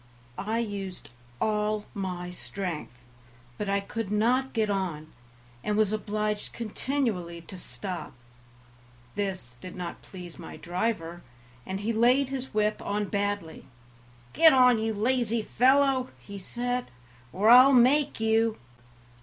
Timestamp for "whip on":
12.51-13.09